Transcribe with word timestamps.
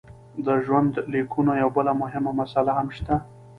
د 0.45 0.47
ژوندلیکونو 0.65 1.51
یوه 1.61 1.73
بله 1.77 1.93
مهمه 2.01 2.31
مساله 2.39 2.71
هم 2.77 2.87
شته. 2.97 3.15